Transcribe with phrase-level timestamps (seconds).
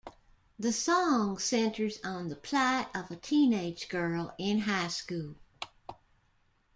[0.57, 5.35] The song centers on the plight of a teenage girl in high school.